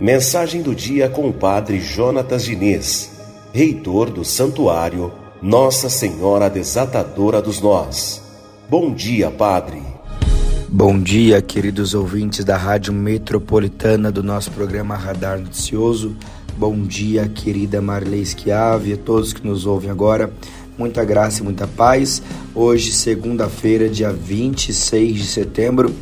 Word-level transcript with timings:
Mensagem 0.00 0.62
do 0.62 0.74
dia 0.74 1.08
com 1.08 1.28
o 1.28 1.32
Padre 1.32 1.78
Jonatas 1.78 2.44
Diniz, 2.44 3.12
reitor 3.52 4.10
do 4.10 4.24
Santuário 4.24 5.12
Nossa 5.42 5.90
Senhora 5.90 6.48
Desatadora 6.48 7.42
dos 7.42 7.60
Nós. 7.60 8.22
Bom 8.68 8.94
dia, 8.94 9.30
Padre. 9.30 9.82
Bom 10.68 10.98
dia, 10.98 11.42
queridos 11.42 11.94
ouvintes 11.94 12.44
da 12.44 12.56
Rádio 12.56 12.92
Metropolitana 12.92 14.10
do 14.10 14.22
nosso 14.22 14.50
programa 14.52 14.96
Radar 14.96 15.38
Noticioso. 15.38 16.16
Bom 16.56 16.80
dia, 16.82 17.28
querida 17.28 17.80
Marley 17.82 18.24
Schiave, 18.24 18.92
a 18.92 18.96
todos 18.96 19.32
que 19.32 19.46
nos 19.46 19.66
ouvem 19.66 19.90
agora. 19.90 20.32
Muita 20.80 21.04
graça 21.04 21.42
e 21.42 21.44
muita 21.44 21.66
paz. 21.66 22.22
Hoje, 22.54 22.90
segunda-feira, 22.92 23.86
dia 23.86 24.10
26 24.10 25.14
de 25.14 25.24
setembro, 25.26 25.94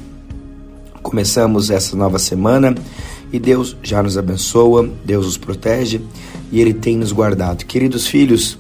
começamos 1.03 1.69
essa 1.69 1.97
nova 1.97 2.17
semana 2.17 2.77
e 3.33 3.41
Deus 3.41 3.77
já 3.83 4.01
nos 4.01 4.17
abençoa, 4.17 4.89
Deus 5.05 5.27
nos 5.27 5.37
protege 5.37 6.01
e 6.53 6.61
Ele 6.61 6.73
tem 6.73 6.97
nos 6.97 7.11
guardado. 7.11 7.65
Queridos 7.65 8.07
filhos, 8.07 8.57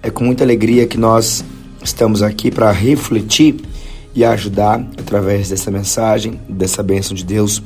é 0.00 0.10
com 0.10 0.22
muita 0.22 0.44
alegria 0.44 0.86
que 0.86 0.96
nós 0.96 1.44
estamos 1.82 2.22
aqui 2.22 2.52
para 2.52 2.70
refletir 2.70 3.56
e 4.14 4.24
ajudar, 4.24 4.78
através 4.96 5.48
dessa 5.48 5.72
mensagem, 5.72 6.38
dessa 6.48 6.84
bênção 6.84 7.16
de 7.16 7.24
Deus, 7.24 7.60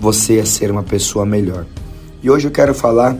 você 0.00 0.38
a 0.38 0.46
ser 0.46 0.70
uma 0.70 0.82
pessoa 0.82 1.26
melhor. 1.26 1.66
E 2.22 2.30
hoje 2.30 2.48
eu 2.48 2.50
quero 2.50 2.74
falar 2.74 3.18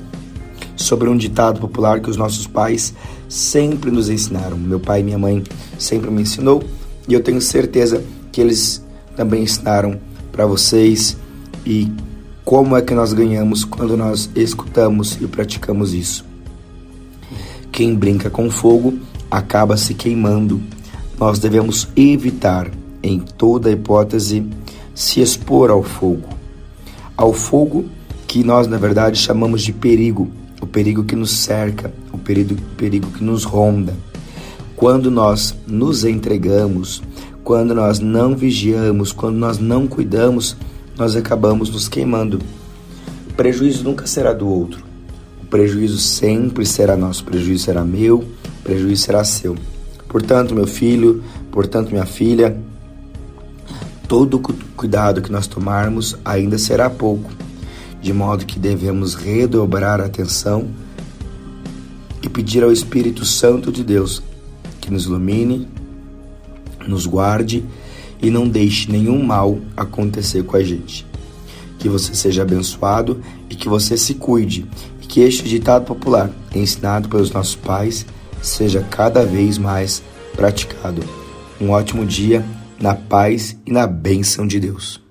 sobre 0.77 1.09
um 1.09 1.17
ditado 1.17 1.61
popular 1.61 2.01
que 2.01 2.11
os 2.11 2.17
nossos 2.17 2.47
pais 2.47 2.95
sempre 3.29 3.91
nos 3.91 4.09
ensinaram. 4.09 4.57
Meu 4.57 4.81
pai 4.81 5.01
e 5.01 5.05
minha 5.05 5.19
mãe 5.19 5.43
sempre 5.79 6.11
me 6.11 6.23
ensinou 6.23 6.63
e 7.09 7.15
eu 7.15 7.23
tenho 7.23 7.41
certeza 7.41 8.03
que 8.33 8.41
eles 8.41 8.83
também 9.17 9.43
ensinaram 9.43 9.99
para 10.33 10.47
vocês 10.47 11.17
e 11.65 11.91
como 12.45 12.77
é 12.77 12.83
que 12.83 12.95
nós 12.95 13.13
ganhamos 13.13 13.65
quando 13.65 13.97
nós 13.97 14.29
escutamos 14.35 15.17
e 15.21 15.27
praticamos 15.27 15.95
isso? 15.95 16.25
Quem 17.73 17.95
brinca 17.95 18.29
com 18.29 18.51
fogo 18.51 18.99
acaba 19.31 19.77
se 19.77 19.95
queimando. 19.95 20.61
Nós 21.19 21.39
devemos 21.39 21.89
evitar, 21.97 22.71
em 23.03 23.19
toda 23.19 23.71
hipótese, 23.71 24.47
se 24.95 25.21
expor 25.21 25.71
ao 25.71 25.83
fogo. 25.83 26.29
Ao 27.17 27.33
fogo 27.33 27.87
que 28.27 28.45
nós, 28.45 28.67
na 28.67 28.77
verdade, 28.77 29.19
chamamos 29.19 29.63
de 29.63 29.73
perigo, 29.73 30.31
o 30.65 30.67
perigo 30.67 31.05
que 31.05 31.15
nos 31.15 31.31
cerca, 31.31 31.93
o 32.11 32.17
perigo, 32.17 32.57
perigo 32.77 33.11
que 33.11 33.23
nos 33.23 33.45
ronda. 33.45 33.95
Quando 34.75 35.11
nós 35.11 35.55
nos 35.67 36.05
entregamos, 36.05 37.03
quando 37.45 37.75
nós 37.75 38.01
não 38.01 38.35
vigiamos, 38.35 39.13
quando 39.13 39.37
nós 39.37 39.59
não 39.59 39.87
cuidamos, 39.87 40.57
nós 40.97 41.15
acabamos 41.15 41.69
nos 41.69 41.87
queimando. 41.87 42.41
O 43.29 43.35
prejuízo 43.35 43.85
nunca 43.85 44.07
será 44.07 44.33
do 44.33 44.49
outro. 44.49 44.83
O 45.43 45.47
prejuízo 45.47 45.99
sempre 45.99 46.65
será 46.65 46.97
nosso. 46.97 47.23
O 47.23 47.27
prejuízo 47.27 47.65
será 47.65 47.85
meu, 47.85 48.21
o 48.21 48.63
prejuízo 48.63 49.03
será 49.03 49.23
seu. 49.23 49.55
Portanto, 50.09 50.55
meu 50.55 50.67
filho, 50.67 51.23
portanto, 51.53 51.91
minha 51.91 52.07
filha, 52.07 52.57
todo 54.09 54.41
cuidado 54.75 55.21
que 55.21 55.31
nós 55.31 55.47
tomarmos 55.47 56.17
ainda 56.25 56.57
será 56.57 56.89
pouco, 56.89 57.31
de 58.05 58.13
modo 58.13 58.45
que 58.45 58.59
devemos 58.59 59.15
redobrar 59.15 59.99
a 59.99 60.05
atenção 60.05 60.69
e 62.23 62.29
pedir 62.29 62.63
ao 62.63 62.71
Espírito 62.71 63.25
Santo 63.25 63.73
de 63.73 63.83
Deus 63.83 64.23
que 64.79 64.93
nos 64.93 65.07
ilumine, 65.07 65.67
nos 66.87 67.07
guarde 67.07 67.65
e 68.21 68.29
não 68.29 68.47
deixe 68.47 68.93
nenhum 68.93 69.25
mal 69.25 69.59
acontecer 69.75 70.45
com 70.45 70.55
a 70.55 70.63
gente. 70.63 71.07
Que 71.79 71.89
você 71.89 72.15
seja 72.15 72.43
abençoado 72.43 73.23
e 73.49 73.55
que 73.55 73.71
você 73.71 73.97
se 73.97 74.13
cuide 74.13 74.67
e 75.01 75.07
que 75.07 75.21
este 75.21 75.49
ditado 75.49 75.87
popular, 75.87 76.31
ensinado 76.55 77.09
pelos 77.09 77.31
nossos 77.31 77.57
pais, 77.57 78.05
seja 78.43 78.87
cada 78.91 79.25
vez 79.25 79.57
mais 79.57 80.03
praticado. 80.37 81.03
Um 81.59 81.71
ótimo 81.71 82.05
dia 82.05 82.45
na 82.79 82.95
paz 82.95 83.57
e 83.65 83.73
na 83.73 83.87
bênção 83.87 84.47
de 84.47 84.61
Deus. 84.61 85.04